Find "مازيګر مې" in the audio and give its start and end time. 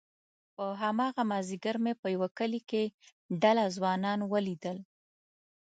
1.31-1.93